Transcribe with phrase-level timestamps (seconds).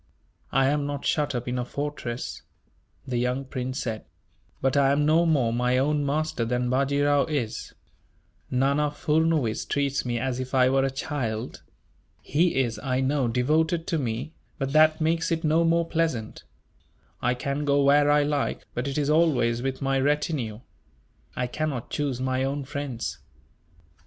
[0.51, 2.41] "I am not shut up in a fortress,"
[3.05, 4.03] the young prince said,
[4.59, 7.75] "but I am no more my own master than Bajee Rao is.
[8.49, 11.61] Nana Furnuwees treats me as if I were a child.
[12.23, 16.45] He is, I know, devoted to me; but that makes it no more pleasant.
[17.21, 20.61] I can go where I like, but it is always with my retinue.
[21.35, 23.19] I cannot choose my own friends."